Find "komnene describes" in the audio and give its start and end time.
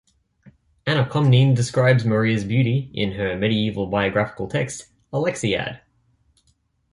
1.05-2.05